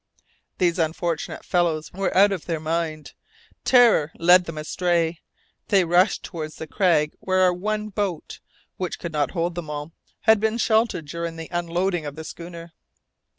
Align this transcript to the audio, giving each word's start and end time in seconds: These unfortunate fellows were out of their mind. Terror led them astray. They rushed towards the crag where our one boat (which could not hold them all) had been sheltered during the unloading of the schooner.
These 0.57 0.79
unfortunate 0.79 1.45
fellows 1.45 1.93
were 1.93 2.11
out 2.17 2.31
of 2.31 2.47
their 2.47 2.59
mind. 2.59 3.13
Terror 3.63 4.11
led 4.17 4.45
them 4.45 4.57
astray. 4.57 5.21
They 5.67 5.83
rushed 5.85 6.23
towards 6.23 6.55
the 6.55 6.65
crag 6.65 7.13
where 7.19 7.41
our 7.41 7.53
one 7.53 7.89
boat 7.89 8.39
(which 8.77 8.97
could 8.97 9.13
not 9.13 9.29
hold 9.29 9.53
them 9.53 9.69
all) 9.69 9.91
had 10.21 10.39
been 10.39 10.57
sheltered 10.57 11.05
during 11.05 11.35
the 11.35 11.49
unloading 11.51 12.07
of 12.07 12.15
the 12.15 12.23
schooner. 12.23 12.73